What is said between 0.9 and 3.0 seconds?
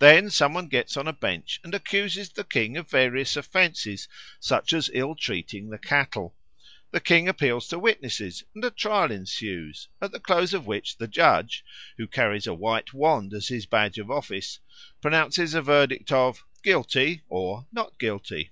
on a bench and accuses the King of